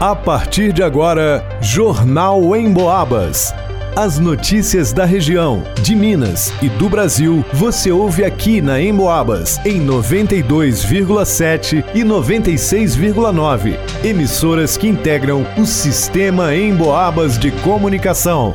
A 0.00 0.16
partir 0.16 0.72
de 0.72 0.82
agora, 0.82 1.46
Jornal 1.60 2.56
em 2.56 2.72
Boabas. 2.72 3.52
As 3.94 4.18
notícias 4.18 4.94
da 4.94 5.04
região, 5.04 5.62
de 5.82 5.94
Minas 5.94 6.54
e 6.62 6.70
do 6.70 6.88
Brasil, 6.88 7.44
você 7.52 7.92
ouve 7.92 8.24
aqui 8.24 8.62
na 8.62 8.80
Emboabas, 8.80 9.60
em 9.62 9.78
92,7 9.86 11.84
e 11.94 12.00
96,9. 12.00 13.78
Emissoras 14.02 14.78
que 14.78 14.88
integram 14.88 15.46
o 15.58 15.66
sistema 15.66 16.56
Emboabas 16.56 17.38
de 17.38 17.50
comunicação. 17.50 18.54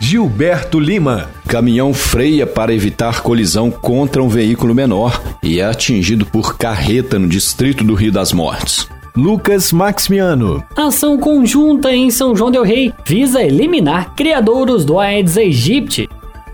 Gilberto 0.00 0.80
Lima. 0.80 1.30
Caminhão 1.46 1.94
freia 1.94 2.48
para 2.48 2.74
evitar 2.74 3.20
colisão 3.20 3.70
contra 3.70 4.20
um 4.20 4.28
veículo 4.28 4.74
menor 4.74 5.22
e 5.42 5.60
é 5.60 5.64
atingido 5.64 6.26
por 6.26 6.56
carreta 6.56 7.18
no 7.18 7.28
distrito 7.28 7.84
do 7.84 7.94
Rio 7.94 8.12
das 8.12 8.32
Mortes. 8.32 8.88
Lucas 9.16 9.72
Maximiano. 9.72 10.62
Ação 10.76 11.18
conjunta 11.18 11.92
em 11.92 12.10
São 12.10 12.36
João 12.36 12.50
del 12.50 12.62
Rei 12.62 12.92
visa 13.04 13.42
eliminar 13.42 14.14
criadouros 14.14 14.84
do 14.84 14.98
Aedes 14.98 15.36
aegypti. 15.36 16.08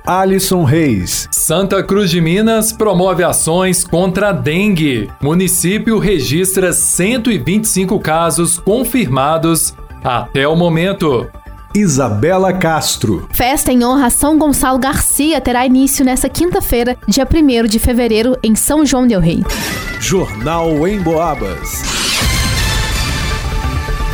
Alisson 0.07 0.65
Reis. 0.65 1.29
Santa 1.31 1.83
Cruz 1.83 2.11
de 2.11 2.21
Minas 2.21 2.73
promove 2.73 3.23
ações 3.25 3.85
contra 3.85 4.31
a 4.31 4.33
dengue. 4.33 5.11
Município 5.21 5.99
registra 5.99 6.73
125 6.73 7.99
casos 8.01 8.59
confirmados 8.59 9.75
até 10.03 10.47
o 10.47 10.55
momento. 10.55 11.27
Isabela 11.77 12.53
Castro. 12.53 13.27
Festa 13.33 13.73
em 13.73 13.85
honra 13.85 14.07
a 14.07 14.11
São 14.11 14.39
Gonçalo 14.39 14.79
Garcia 14.79 15.41
terá 15.41 15.67
início 15.67 16.05
nesta 16.05 16.29
quinta-feira, 16.29 16.97
dia 17.09 17.27
1 17.27 17.67
de 17.67 17.81
fevereiro, 17.81 18.39
em 18.45 18.55
São 18.55 18.87
João 18.87 19.09
del 19.09 19.19
Rei. 19.19 19.43
Jornal 19.99 20.87
em 20.87 21.01
Boabas. 21.01 21.83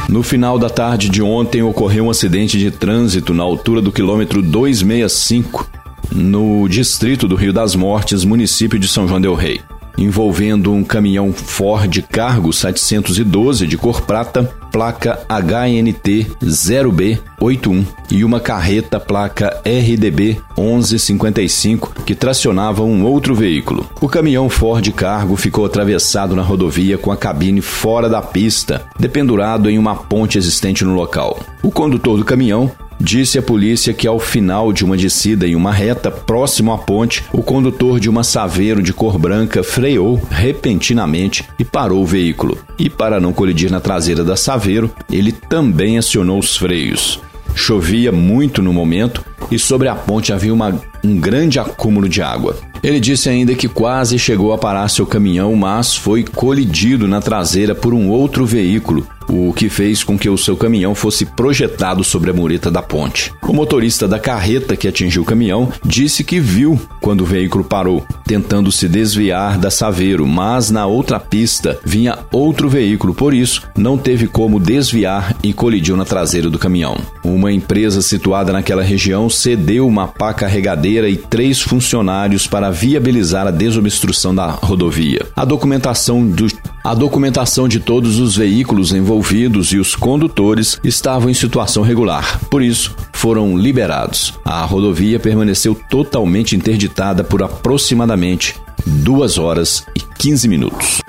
No 0.08 0.22
final 0.22 0.58
da 0.58 0.70
tarde 0.70 1.10
de 1.10 1.20
ontem 1.20 1.62
ocorreu 1.62 2.06
um 2.06 2.10
acidente 2.10 2.58
de 2.58 2.70
trânsito 2.70 3.34
na 3.34 3.42
altura 3.42 3.82
do 3.82 3.92
quilômetro 3.92 4.40
265, 4.40 5.70
no 6.10 6.66
distrito 6.66 7.28
do 7.28 7.36
Rio 7.36 7.52
das 7.52 7.74
Mortes, 7.74 8.24
município 8.24 8.78
de 8.78 8.88
São 8.88 9.06
João 9.06 9.20
del 9.20 9.34
Rei 9.34 9.60
envolvendo 9.96 10.72
um 10.72 10.82
caminhão 10.82 11.32
Ford 11.32 12.02
Cargo 12.10 12.52
712 12.52 13.66
de 13.66 13.76
cor 13.76 14.02
prata, 14.02 14.44
placa 14.70 15.20
HNT 15.28 16.26
0B81 16.42 17.86
e 18.10 18.24
uma 18.24 18.40
carreta 18.40 19.00
placa 19.00 19.60
RDB 19.64 20.40
1155 20.56 22.02
que 22.04 22.14
tracionava 22.14 22.82
um 22.82 23.04
outro 23.04 23.34
veículo. 23.34 23.88
O 24.00 24.08
caminhão 24.08 24.48
Ford 24.48 24.88
Cargo 24.92 25.36
ficou 25.36 25.64
atravessado 25.64 26.36
na 26.36 26.42
rodovia 26.42 26.96
com 26.96 27.10
a 27.10 27.16
cabine 27.16 27.60
fora 27.60 28.08
da 28.08 28.22
pista, 28.22 28.84
dependurado 28.98 29.68
em 29.68 29.78
uma 29.78 29.96
ponte 29.96 30.38
existente 30.38 30.84
no 30.84 30.94
local. 30.94 31.38
O 31.62 31.70
condutor 31.70 32.18
do 32.18 32.24
caminhão 32.24 32.70
disse 33.10 33.40
à 33.40 33.42
polícia 33.42 33.92
que 33.92 34.06
ao 34.06 34.20
final 34.20 34.72
de 34.72 34.84
uma 34.84 34.96
descida 34.96 35.44
em 35.44 35.56
uma 35.56 35.72
reta 35.72 36.12
próximo 36.12 36.72
à 36.72 36.78
ponte, 36.78 37.24
o 37.32 37.42
condutor 37.42 37.98
de 37.98 38.08
uma 38.08 38.22
Saveiro 38.22 38.80
de 38.80 38.92
cor 38.92 39.18
branca 39.18 39.64
freou 39.64 40.22
repentinamente 40.30 41.44
e 41.58 41.64
parou 41.64 42.02
o 42.02 42.06
veículo. 42.06 42.56
E 42.78 42.88
para 42.88 43.18
não 43.18 43.32
colidir 43.32 43.68
na 43.68 43.80
traseira 43.80 44.22
da 44.22 44.36
Saveiro, 44.36 44.92
ele 45.10 45.32
também 45.32 45.98
acionou 45.98 46.38
os 46.38 46.56
freios. 46.56 47.20
Chovia 47.52 48.12
muito 48.12 48.62
no 48.62 48.72
momento 48.72 49.24
e 49.50 49.58
sobre 49.58 49.88
a 49.88 49.94
ponte 49.96 50.32
havia 50.32 50.54
uma, 50.54 50.80
um 51.02 51.18
grande 51.18 51.58
acúmulo 51.58 52.08
de 52.08 52.22
água. 52.22 52.56
Ele 52.80 53.00
disse 53.00 53.28
ainda 53.28 53.56
que 53.56 53.66
quase 53.66 54.20
chegou 54.20 54.52
a 54.52 54.58
parar 54.58 54.86
seu 54.86 55.04
caminhão, 55.04 55.56
mas 55.56 55.96
foi 55.96 56.22
colidido 56.22 57.08
na 57.08 57.20
traseira 57.20 57.74
por 57.74 57.92
um 57.92 58.08
outro 58.08 58.46
veículo 58.46 59.04
o 59.30 59.52
que 59.52 59.68
fez 59.68 60.02
com 60.02 60.18
que 60.18 60.28
o 60.28 60.36
seu 60.36 60.56
caminhão 60.56 60.94
fosse 60.94 61.24
projetado 61.24 62.02
sobre 62.02 62.30
a 62.30 62.34
mureta 62.34 62.70
da 62.70 62.82
ponte. 62.82 63.32
O 63.42 63.52
motorista 63.52 64.08
da 64.08 64.18
carreta 64.18 64.76
que 64.76 64.88
atingiu 64.88 65.22
o 65.22 65.26
caminhão 65.26 65.72
disse 65.84 66.24
que 66.24 66.40
viu 66.40 66.80
quando 67.00 67.22
o 67.22 67.26
veículo 67.26 67.64
parou, 67.64 68.04
tentando 68.24 68.70
se 68.70 68.88
desviar 68.88 69.58
da 69.58 69.70
Saveiro, 69.70 70.26
mas 70.26 70.70
na 70.70 70.86
outra 70.86 71.18
pista 71.18 71.78
vinha 71.84 72.18
outro 72.32 72.68
veículo, 72.68 73.14
por 73.14 73.32
isso 73.34 73.62
não 73.76 73.96
teve 73.96 74.26
como 74.26 74.60
desviar 74.60 75.36
e 75.42 75.52
colidiu 75.52 75.96
na 75.96 76.04
traseira 76.04 76.50
do 76.50 76.58
caminhão. 76.58 76.96
Uma 77.24 77.52
empresa 77.52 78.02
situada 78.02 78.52
naquela 78.52 78.82
região 78.82 79.28
cedeu 79.30 79.86
uma 79.86 80.08
pá 80.08 80.34
carregadeira 80.34 81.08
e 81.08 81.16
três 81.16 81.60
funcionários 81.60 82.46
para 82.46 82.70
viabilizar 82.70 83.46
a 83.46 83.50
desobstrução 83.50 84.34
da 84.34 84.50
rodovia. 84.50 85.26
A 85.36 85.44
documentação 85.44 86.26
do 86.26 86.46
a 86.82 86.94
documentação 86.94 87.68
de 87.68 87.78
todos 87.78 88.18
os 88.18 88.36
veículos 88.36 88.92
envolvidos 88.92 89.72
e 89.72 89.78
os 89.78 89.94
condutores 89.94 90.80
estavam 90.82 91.28
em 91.28 91.34
situação 91.34 91.82
regular, 91.82 92.40
por 92.50 92.62
isso 92.62 92.96
foram 93.12 93.56
liberados. 93.56 94.32
A 94.44 94.64
rodovia 94.64 95.20
permaneceu 95.20 95.78
totalmente 95.90 96.56
interditada 96.56 97.22
por 97.22 97.42
aproximadamente 97.42 98.56
2 98.86 99.36
horas 99.36 99.84
e 99.94 100.00
15 100.00 100.48
minutos. 100.48 101.02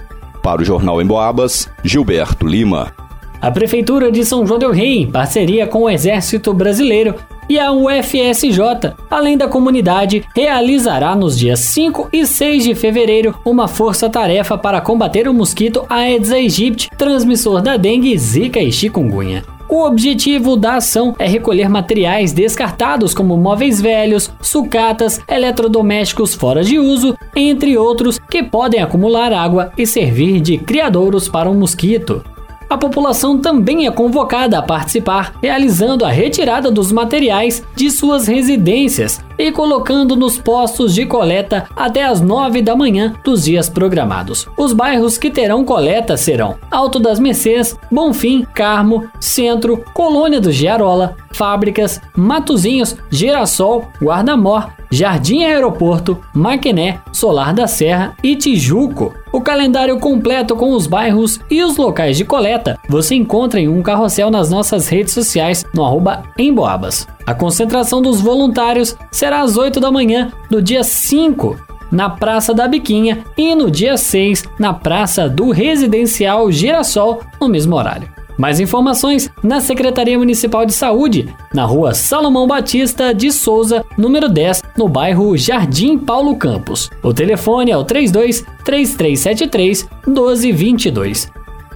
Para 0.43 0.61
o 0.61 0.65
Jornal 0.65 1.01
em 1.01 1.05
Boabas, 1.05 1.69
Gilberto 1.83 2.45
Lima. 2.45 2.91
A 3.39 3.49
Prefeitura 3.49 4.11
de 4.11 4.25
São 4.25 4.45
João 4.45 4.59
Del 4.59 4.71
Rei, 4.71 4.99
em 4.99 5.09
parceria 5.09 5.65
com 5.65 5.83
o 5.83 5.89
Exército 5.89 6.53
Brasileiro, 6.53 7.15
e 7.51 7.59
a 7.59 7.69
UFSJ, 7.69 8.93
além 9.09 9.37
da 9.37 9.45
comunidade, 9.45 10.23
realizará 10.33 11.13
nos 11.13 11.37
dias 11.37 11.59
5 11.59 12.07
e 12.13 12.25
6 12.25 12.63
de 12.63 12.73
fevereiro 12.73 13.35
uma 13.43 13.67
força-tarefa 13.67 14.57
para 14.57 14.79
combater 14.79 15.27
o 15.27 15.33
mosquito 15.33 15.85
Aedes 15.89 16.31
aegypti, 16.31 16.89
transmissor 16.97 17.61
da 17.61 17.75
dengue, 17.75 18.17
zika 18.17 18.61
e 18.61 18.71
chikungunya. 18.71 19.43
O 19.67 19.85
objetivo 19.85 20.55
da 20.55 20.75
ação 20.75 21.13
é 21.19 21.27
recolher 21.27 21.67
materiais 21.67 22.31
descartados 22.31 23.13
como 23.13 23.35
móveis 23.35 23.81
velhos, 23.81 24.31
sucatas, 24.41 25.19
eletrodomésticos 25.27 26.33
fora 26.33 26.63
de 26.63 26.79
uso, 26.79 27.17
entre 27.35 27.77
outros, 27.77 28.17
que 28.17 28.43
podem 28.43 28.81
acumular 28.81 29.33
água 29.33 29.73
e 29.77 29.85
servir 29.85 30.39
de 30.39 30.57
criadouros 30.57 31.27
para 31.27 31.49
o 31.49 31.51
um 31.51 31.59
mosquito 31.59 32.23
a 32.71 32.77
população 32.77 33.37
também 33.37 33.85
é 33.85 33.91
convocada 33.91 34.57
a 34.57 34.61
participar, 34.61 35.33
realizando 35.41 36.05
a 36.05 36.09
retirada 36.09 36.71
dos 36.71 36.89
materiais 36.89 37.61
de 37.75 37.91
suas 37.91 38.27
residências 38.27 39.19
e 39.37 39.51
colocando 39.51 40.15
nos 40.15 40.37
postos 40.37 40.95
de 40.95 41.05
coleta 41.05 41.67
até 41.75 42.05
as 42.05 42.21
9 42.21 42.61
da 42.61 42.73
manhã 42.73 43.13
dos 43.25 43.43
dias 43.43 43.67
programados. 43.67 44.47
Os 44.55 44.71
bairros 44.71 45.17
que 45.17 45.29
terão 45.29 45.65
coleta 45.65 46.15
serão 46.15 46.55
Alto 46.71 46.97
das 46.97 47.19
Mercês, 47.19 47.77
Bonfim, 47.91 48.47
Carmo, 48.53 49.05
Centro, 49.19 49.83
Colônia 49.93 50.39
do 50.39 50.49
Giarola, 50.49 51.17
Fábricas, 51.33 51.99
Matozinhos, 52.15 52.95
Girassol, 53.09 53.85
Guardamor, 54.01 54.69
Jardim 54.89 55.43
Aeroporto, 55.43 56.17
Maquiné, 56.33 57.01
Solar 57.11 57.53
da 57.53 57.67
Serra 57.67 58.15
e 58.23 58.33
Tijuco. 58.37 59.13
O 59.31 59.39
calendário 59.39 59.97
completo 59.97 60.55
com 60.57 60.73
os 60.73 60.85
bairros 60.85 61.39
e 61.49 61.63
os 61.63 61.77
locais 61.77 62.17
de 62.17 62.25
coleta 62.25 62.77
você 62.89 63.15
encontra 63.15 63.61
em 63.61 63.67
um 63.69 63.81
carrossel 63.81 64.29
nas 64.29 64.49
nossas 64.49 64.89
redes 64.89 65.13
sociais 65.13 65.65
no 65.73 65.85
arroba 65.85 66.23
Emboabas. 66.37 67.07
A 67.25 67.33
concentração 67.33 68.01
dos 68.01 68.19
voluntários 68.19 68.95
será 69.09 69.41
às 69.41 69.55
8 69.55 69.79
da 69.79 69.89
manhã 69.89 70.31
do 70.49 70.61
dia 70.61 70.83
5 70.83 71.57
na 71.89 72.09
Praça 72.09 72.53
da 72.53 72.67
Biquinha 72.67 73.23
e 73.37 73.55
no 73.55 73.71
dia 73.71 73.95
6 73.95 74.43
na 74.59 74.73
Praça 74.73 75.29
do 75.29 75.49
Residencial 75.51 76.51
Girassol 76.51 77.21
no 77.39 77.47
mesmo 77.47 77.75
horário. 77.75 78.09
Mais 78.41 78.59
informações 78.59 79.29
na 79.43 79.61
Secretaria 79.61 80.17
Municipal 80.17 80.65
de 80.65 80.73
Saúde, 80.73 81.31
na 81.53 81.63
rua 81.63 81.93
Salomão 81.93 82.47
Batista 82.47 83.13
de 83.13 83.31
Souza, 83.31 83.85
número 83.95 84.27
10, 84.27 84.63
no 84.75 84.87
bairro 84.87 85.37
Jardim 85.37 85.95
Paulo 85.95 86.35
Campos. 86.35 86.89
O 87.03 87.13
telefone 87.13 87.69
é 87.69 87.77
o 87.77 87.83
32 87.83 88.43
3373 88.65 89.87
1222. 90.07 91.31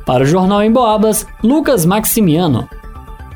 Para 0.07 0.23
o 0.23 0.25
Jornal 0.25 0.63
em 0.63 0.71
Boabas, 0.71 1.27
Lucas 1.43 1.85
Maximiano. 1.85 2.67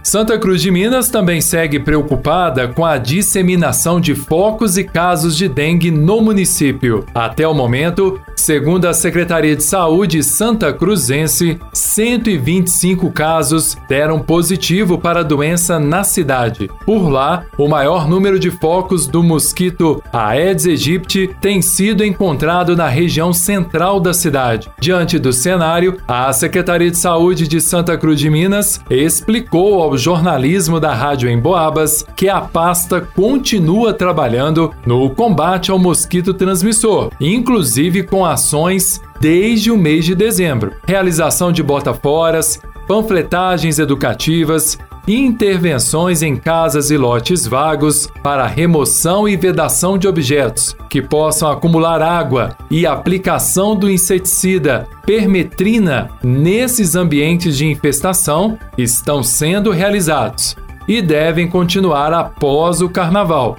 Santa 0.09 0.39
Cruz 0.39 0.59
de 0.59 0.71
Minas 0.71 1.07
também 1.09 1.39
segue 1.39 1.79
preocupada 1.79 2.67
com 2.67 2.83
a 2.83 2.97
disseminação 2.97 4.01
de 4.01 4.15
focos 4.15 4.75
e 4.75 4.83
casos 4.83 5.37
de 5.37 5.47
dengue 5.47 5.91
no 5.91 6.19
município. 6.19 7.05
Até 7.13 7.47
o 7.47 7.53
momento, 7.53 8.19
segundo 8.35 8.85
a 8.85 8.93
Secretaria 8.93 9.55
de 9.55 9.63
Saúde 9.63 10.23
Santa 10.23 10.73
Cruzense, 10.73 11.59
125 11.71 13.11
casos 13.11 13.77
deram 13.87 14.19
positivo 14.19 14.97
para 14.97 15.19
a 15.19 15.23
doença 15.23 15.79
na 15.79 16.03
cidade. 16.03 16.71
Por 16.87 17.07
lá, 17.07 17.45
o 17.55 17.67
maior 17.67 18.09
número 18.09 18.39
de 18.39 18.49
focos 18.49 19.05
do 19.05 19.21
mosquito 19.21 20.01
Aedes 20.11 20.65
aegypti 20.65 21.29
tem 21.39 21.61
sido 21.61 22.03
encontrado 22.03 22.75
na 22.75 22.87
região 22.87 23.31
central 23.31 23.99
da 23.99 24.11
cidade. 24.11 24.71
Diante 24.79 25.19
do 25.19 25.31
cenário, 25.31 25.97
a 26.07 26.33
Secretaria 26.33 26.89
de 26.89 26.97
Saúde 26.97 27.47
de 27.47 27.61
Santa 27.61 27.95
Cruz 27.95 28.19
de 28.19 28.27
Minas 28.27 28.81
explicou 28.89 29.83
ao 29.83 29.89
ao 29.89 29.97
jornalismo 29.99 30.79
da 30.79 30.93
Rádio 30.93 31.29
Emboabas 31.29 32.03
que 32.15 32.27
a 32.27 32.41
pasta 32.41 33.01
continua 33.01 33.93
trabalhando 33.93 34.73
no 34.85 35.09
combate 35.11 35.69
ao 35.69 35.77
mosquito 35.77 36.33
transmissor, 36.33 37.11
inclusive 37.19 38.03
com 38.03 38.25
ações 38.25 39.01
desde 39.19 39.69
o 39.69 39.77
mês 39.77 40.05
de 40.05 40.15
dezembro. 40.15 40.73
Realização 40.87 41.51
de 41.51 41.61
botaforas, 41.61 42.59
panfletagens 42.87 43.77
educativas, 43.77 44.79
intervenções 45.07 46.21
em 46.21 46.35
casas 46.35 46.91
e 46.91 46.97
lotes 46.97 47.47
vagos 47.47 48.07
para 48.21 48.45
remoção 48.45 49.27
e 49.27 49.35
vedação 49.35 49.97
de 49.97 50.07
objetos 50.07 50.75
que 50.89 51.01
possam 51.01 51.49
acumular 51.51 52.01
água 52.01 52.55
e 52.69 52.85
aplicação 52.85 53.75
do 53.75 53.89
inseticida 53.89 54.87
permetrina 55.05 56.09
nesses 56.23 56.95
ambientes 56.95 57.57
de 57.57 57.65
infestação 57.65 58.57
estão 58.77 59.23
sendo 59.23 59.71
realizados 59.71 60.55
e 60.87 61.01
devem 61.01 61.47
continuar 61.47 62.13
após 62.13 62.81
o 62.81 62.89
carnaval. 62.89 63.57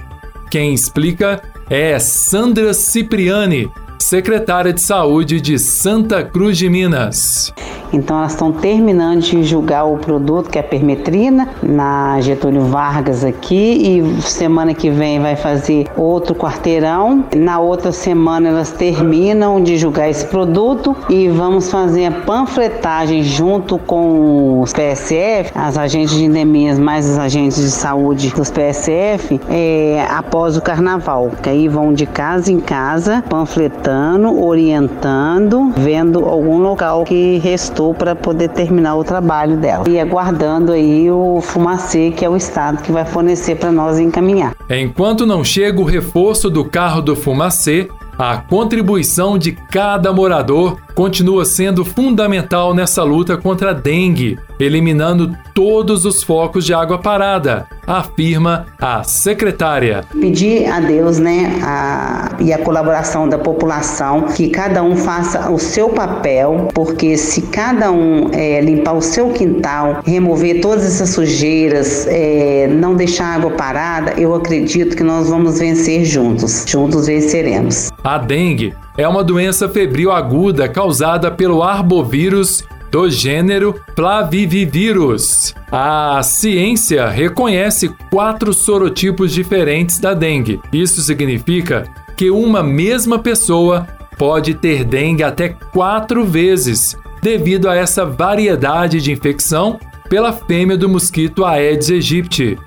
Quem 0.49 0.73
explica 0.73 1.41
é 1.69 1.97
Sandra 1.97 2.73
Cipriani, 2.73 3.71
secretária 3.97 4.73
de 4.73 4.81
Saúde 4.81 5.39
de 5.39 5.57
Santa 5.57 6.23
Cruz 6.23 6.57
de 6.57 6.69
Minas. 6.69 7.53
Então 7.93 8.17
elas 8.17 8.31
estão 8.31 8.51
terminando 8.51 9.19
de 9.21 9.43
julgar 9.43 9.85
o 9.85 9.97
produto 9.97 10.49
que 10.49 10.57
é 10.57 10.61
a 10.61 10.63
permetrina 10.63 11.49
na 11.61 12.19
Getúlio 12.21 12.61
Vargas 12.61 13.23
aqui 13.23 13.55
e 13.99 14.21
semana 14.21 14.73
que 14.73 14.89
vem 14.89 15.19
vai 15.19 15.35
fazer 15.35 15.87
outro 15.97 16.33
quarteirão. 16.33 17.25
Na 17.35 17.59
outra 17.59 17.91
semana 17.91 18.49
elas 18.49 18.71
terminam 18.71 19.61
de 19.61 19.77
julgar 19.77 20.09
esse 20.09 20.25
produto 20.25 20.95
e 21.09 21.27
vamos 21.27 21.69
fazer 21.69 22.05
a 22.05 22.11
panfletagem 22.11 23.23
junto 23.23 23.77
com 23.77 24.61
os 24.61 24.71
PSF, 24.71 25.51
as 25.55 25.77
agentes 25.77 26.15
de 26.15 26.25
endemias 26.25 26.79
mais 26.79 27.09
os 27.09 27.17
agentes 27.17 27.57
de 27.57 27.71
saúde 27.71 28.29
dos 28.29 28.49
PSF, 28.49 29.39
é, 29.49 30.05
após 30.09 30.55
o 30.55 30.61
carnaval. 30.61 31.31
Que 31.41 31.49
aí 31.49 31.67
vão 31.67 31.93
de 31.93 32.05
casa 32.05 32.51
em 32.51 32.59
casa 32.59 33.23
panfletando, 33.29 34.43
orientando, 34.43 35.71
vendo 35.75 36.25
algum 36.25 36.59
local 36.59 37.03
que 37.03 37.39
restou 37.39 37.80
para 37.93 38.15
poder 38.15 38.49
terminar 38.49 38.95
o 38.95 39.03
trabalho 39.03 39.57
dela. 39.57 39.85
E 39.89 39.99
aguardando 39.99 40.71
aí 40.71 41.09
o 41.09 41.41
fumacê, 41.41 42.11
que 42.11 42.23
é 42.23 42.29
o 42.29 42.35
Estado 42.35 42.81
que 42.81 42.91
vai 42.91 43.05
fornecer 43.05 43.55
para 43.55 43.71
nós 43.71 43.99
encaminhar. 43.99 44.55
Enquanto 44.69 45.25
não 45.25 45.43
chega 45.43 45.81
o 45.81 45.85
reforço 45.85 46.49
do 46.49 46.63
carro 46.63 47.01
do 47.01 47.15
fumacê, 47.15 47.89
a 48.17 48.37
contribuição 48.37 49.35
de 49.37 49.51
cada 49.51 50.13
morador 50.13 50.77
continua 50.93 51.43
sendo 51.43 51.83
fundamental 51.83 52.73
nessa 52.73 53.01
luta 53.03 53.35
contra 53.35 53.71
a 53.71 53.73
dengue, 53.73 54.37
eliminando 54.59 55.35
todos 55.55 56.05
os 56.05 56.21
focos 56.21 56.63
de 56.63 56.73
água 56.73 56.99
parada, 56.99 57.65
afirma 57.97 58.67
a 58.79 59.03
secretária. 59.03 60.03
Pedir 60.19 60.67
a 60.67 60.79
Deus, 60.79 61.19
né, 61.19 61.59
a, 61.63 62.31
e 62.39 62.53
a 62.53 62.57
colaboração 62.57 63.27
da 63.27 63.37
população, 63.37 64.23
que 64.23 64.49
cada 64.49 64.81
um 64.83 64.95
faça 64.95 65.51
o 65.51 65.59
seu 65.59 65.89
papel, 65.89 66.69
porque 66.73 67.17
se 67.17 67.41
cada 67.43 67.91
um 67.91 68.29
é, 68.33 68.61
limpar 68.61 68.93
o 68.93 69.01
seu 69.01 69.29
quintal, 69.29 70.01
remover 70.05 70.61
todas 70.61 70.85
essas 70.85 71.09
sujeiras, 71.09 72.07
é, 72.07 72.67
não 72.67 72.95
deixar 72.95 73.35
água 73.35 73.51
parada, 73.51 74.13
eu 74.17 74.33
acredito 74.33 74.95
que 74.95 75.03
nós 75.03 75.29
vamos 75.29 75.59
vencer 75.59 76.05
juntos. 76.05 76.65
Juntos 76.67 77.07
venceremos. 77.07 77.91
A 78.03 78.17
dengue 78.17 78.73
é 78.97 79.07
uma 79.07 79.23
doença 79.23 79.69
febril 79.69 80.11
aguda 80.11 80.67
causada 80.67 81.31
pelo 81.31 81.63
arbovírus 81.63 82.63
do 82.91 83.09
gênero 83.09 83.79
Flavivivirus. 83.95 85.55
A 85.71 86.21
ciência 86.21 87.07
reconhece 87.07 87.89
quatro 88.11 88.53
sorotipos 88.53 89.31
diferentes 89.33 89.97
da 89.97 90.13
dengue. 90.13 90.59
Isso 90.73 91.01
significa 91.01 91.85
que 92.17 92.29
uma 92.29 92.61
mesma 92.61 93.17
pessoa 93.17 93.87
pode 94.17 94.53
ter 94.53 94.83
dengue 94.83 95.23
até 95.23 95.49
quatro 95.49 96.25
vezes, 96.25 96.97
devido 97.23 97.69
a 97.69 97.75
essa 97.75 98.05
variedade 98.05 99.01
de 99.01 99.11
infecção 99.11 99.79
pela 100.09 100.33
fêmea 100.33 100.77
do 100.77 100.89
mosquito 100.89 101.45
Aedes 101.45 101.89
aegypti. 101.89 102.59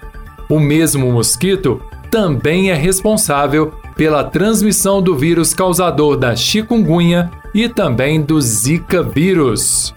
O 0.49 0.59
mesmo 0.59 1.13
mosquito 1.13 1.81
também 2.11 2.71
é 2.71 2.75
responsável 2.75 3.73
pela 3.95 4.25
transmissão 4.25 5.03
do 5.03 5.15
vírus 5.15 5.53
causador 5.53 6.17
da 6.17 6.35
chikungunya 6.35 7.31
e 7.55 7.69
também 7.69 8.21
do 8.21 8.41
Zika 8.41 9.03
vírus. 9.03 9.95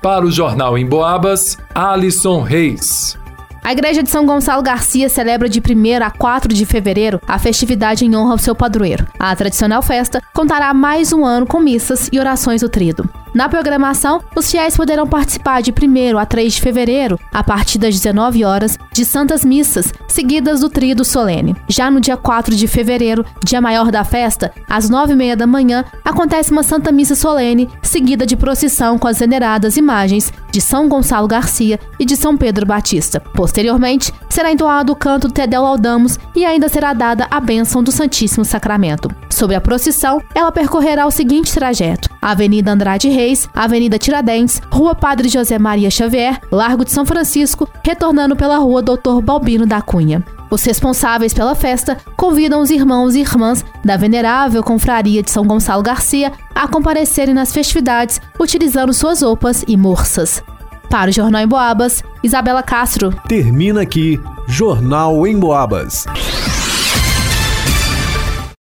Para 0.00 0.24
o 0.24 0.30
Jornal 0.30 0.78
em 0.78 0.86
Boabas, 0.86 1.58
Alisson 1.74 2.40
Reis. 2.40 3.18
A 3.64 3.72
Igreja 3.72 4.02
de 4.02 4.08
São 4.08 4.24
Gonçalo 4.24 4.62
Garcia 4.62 5.08
celebra 5.08 5.48
de 5.48 5.60
1 5.60 6.04
a 6.04 6.10
4 6.10 6.54
de 6.54 6.64
fevereiro 6.64 7.20
a 7.26 7.38
festividade 7.38 8.04
em 8.04 8.16
honra 8.16 8.32
ao 8.32 8.38
seu 8.38 8.54
padroeiro. 8.54 9.06
A 9.18 9.34
tradicional 9.34 9.82
festa 9.82 10.22
contará 10.32 10.72
mais 10.72 11.12
um 11.12 11.24
ano 11.24 11.46
com 11.46 11.60
missas 11.60 12.08
e 12.12 12.18
orações 12.18 12.60
do 12.60 12.68
trido. 12.68 13.10
Na 13.38 13.48
programação, 13.48 14.20
os 14.34 14.50
fiéis 14.50 14.76
poderão 14.76 15.06
participar 15.06 15.62
de 15.62 15.70
1 15.70 16.18
a 16.18 16.26
3 16.26 16.54
de 16.54 16.60
fevereiro, 16.60 17.20
a 17.32 17.44
partir 17.44 17.78
das 17.78 17.94
19 17.94 18.44
horas, 18.44 18.76
de 18.92 19.04
santas 19.04 19.44
missas, 19.44 19.94
seguidas 20.08 20.58
do 20.58 20.68
trido 20.68 21.04
solene. 21.04 21.54
Já 21.68 21.88
no 21.88 22.00
dia 22.00 22.16
4 22.16 22.56
de 22.56 22.66
fevereiro, 22.66 23.24
dia 23.44 23.60
maior 23.60 23.92
da 23.92 24.02
festa, 24.02 24.52
às 24.68 24.90
9 24.90 25.12
e 25.12 25.16
meia 25.16 25.36
da 25.36 25.46
manhã, 25.46 25.84
acontece 26.04 26.50
uma 26.50 26.64
santa 26.64 26.90
missa 26.90 27.14
solene, 27.14 27.70
seguida 27.80 28.26
de 28.26 28.34
procissão 28.34 28.98
com 28.98 29.06
as 29.06 29.20
veneradas 29.20 29.76
imagens 29.76 30.32
de 30.50 30.60
São 30.60 30.88
Gonçalo 30.88 31.28
Garcia 31.28 31.78
e 31.96 32.04
de 32.04 32.16
São 32.16 32.36
Pedro 32.36 32.66
Batista. 32.66 33.20
Posteriormente, 33.20 34.12
será 34.28 34.50
entoado 34.50 34.92
o 34.92 34.96
canto 34.96 35.28
do 35.28 35.34
Tedel 35.34 35.62
Laudamus 35.62 36.18
e 36.34 36.44
ainda 36.44 36.68
será 36.68 36.92
dada 36.92 37.28
a 37.30 37.38
bênção 37.38 37.84
do 37.84 37.92
Santíssimo 37.92 38.44
Sacramento. 38.44 39.08
Sobre 39.30 39.54
a 39.54 39.60
procissão, 39.60 40.20
ela 40.34 40.50
percorrerá 40.50 41.06
o 41.06 41.10
seguinte 41.12 41.54
trajeto: 41.54 42.07
Avenida 42.20 42.72
Andrade 42.72 43.08
Reis, 43.08 43.48
Avenida 43.54 43.98
Tiradentes, 43.98 44.60
Rua 44.70 44.94
Padre 44.94 45.28
José 45.28 45.58
Maria 45.58 45.90
Xavier, 45.90 46.40
Largo 46.50 46.84
de 46.84 46.92
São 46.92 47.04
Francisco, 47.04 47.68
retornando 47.84 48.36
pela 48.36 48.58
Rua 48.58 48.82
Doutor 48.82 49.20
Balbino 49.22 49.66
da 49.66 49.80
Cunha. 49.80 50.24
Os 50.50 50.64
responsáveis 50.64 51.34
pela 51.34 51.54
festa 51.54 51.98
convidam 52.16 52.60
os 52.60 52.70
irmãos 52.70 53.14
e 53.14 53.20
irmãs 53.20 53.64
da 53.84 53.96
Venerável 53.96 54.62
Confraria 54.62 55.22
de 55.22 55.30
São 55.30 55.46
Gonçalo 55.46 55.82
Garcia 55.82 56.32
a 56.54 56.66
comparecerem 56.66 57.34
nas 57.34 57.52
festividades 57.52 58.20
utilizando 58.38 58.92
suas 58.92 59.22
roupas 59.22 59.64
e 59.68 59.76
morsas. 59.76 60.42
Para 60.88 61.10
o 61.10 61.12
Jornal 61.12 61.42
em 61.42 61.46
Boabas, 61.46 62.02
Isabela 62.22 62.62
Castro. 62.62 63.14
Termina 63.28 63.82
aqui 63.82 64.18
Jornal 64.46 65.26
em 65.26 65.38
Boabas. 65.38 66.06